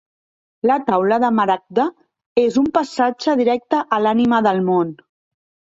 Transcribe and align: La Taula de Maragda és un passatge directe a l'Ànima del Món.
La 0.69 0.77
Taula 0.87 1.19
de 1.25 1.29
Maragda 1.41 1.85
és 2.47 2.59
un 2.65 2.73
passatge 2.79 3.39
directe 3.45 3.87
a 3.99 4.05
l'Ànima 4.07 4.43
del 4.51 4.67
Món. 4.73 4.97